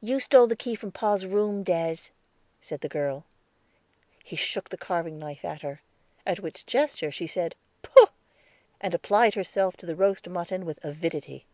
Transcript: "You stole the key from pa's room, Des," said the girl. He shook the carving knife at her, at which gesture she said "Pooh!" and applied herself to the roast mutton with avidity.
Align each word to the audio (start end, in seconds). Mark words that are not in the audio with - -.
"You 0.00 0.20
stole 0.20 0.46
the 0.46 0.56
key 0.56 0.74
from 0.74 0.90
pa's 0.90 1.26
room, 1.26 1.64
Des," 1.64 2.08
said 2.62 2.80
the 2.80 2.88
girl. 2.88 3.26
He 4.24 4.36
shook 4.36 4.70
the 4.70 4.78
carving 4.78 5.18
knife 5.18 5.44
at 5.44 5.60
her, 5.60 5.82
at 6.24 6.40
which 6.40 6.64
gesture 6.64 7.10
she 7.10 7.26
said 7.26 7.54
"Pooh!" 7.82 8.06
and 8.80 8.94
applied 8.94 9.34
herself 9.34 9.76
to 9.76 9.84
the 9.84 9.96
roast 9.96 10.26
mutton 10.30 10.64
with 10.64 10.82
avidity. 10.82 11.44